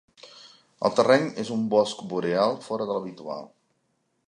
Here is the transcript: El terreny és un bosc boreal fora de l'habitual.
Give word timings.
El 0.87 0.95
terreny 0.99 1.27
és 1.43 1.51
un 1.57 1.67
bosc 1.75 2.01
boreal 2.15 2.57
fora 2.69 2.91
de 2.93 2.95
l'habitual. 2.99 3.49